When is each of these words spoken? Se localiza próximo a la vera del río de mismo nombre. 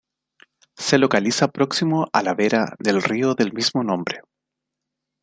Se 0.77 0.97
localiza 0.97 1.49
próximo 1.51 2.07
a 2.11 2.23
la 2.23 2.33
vera 2.33 2.75
del 2.79 3.03
río 3.03 3.35
de 3.35 3.51
mismo 3.51 3.83
nombre. 3.83 4.21